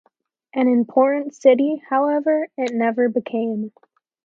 [0.55, 3.71] An important city, however, it never became.